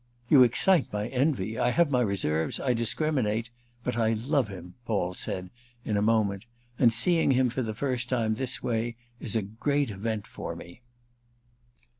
[0.29, 1.59] "You excite my envy.
[1.59, 5.51] I have my reserves, I discriminate—but I love him," Paul said
[5.85, 6.45] in a moment.
[6.79, 10.81] "And seeing him for the first time this way is a great event for me."